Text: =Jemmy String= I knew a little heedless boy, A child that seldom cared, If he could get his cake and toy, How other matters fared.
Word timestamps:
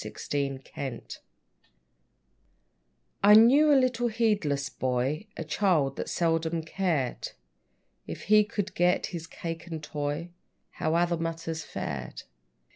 =Jemmy 0.03 0.15
String= 0.65 1.01
I 3.23 3.35
knew 3.35 3.71
a 3.71 3.77
little 3.77 4.07
heedless 4.07 4.67
boy, 4.67 5.27
A 5.37 5.43
child 5.43 5.95
that 5.97 6.09
seldom 6.09 6.63
cared, 6.63 7.33
If 8.07 8.23
he 8.23 8.43
could 8.43 8.73
get 8.73 9.05
his 9.13 9.27
cake 9.27 9.67
and 9.67 9.83
toy, 9.83 10.31
How 10.71 10.95
other 10.95 11.17
matters 11.17 11.63
fared. 11.63 12.23